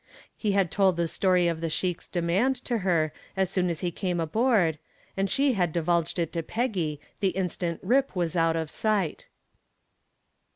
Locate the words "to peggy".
6.33-6.99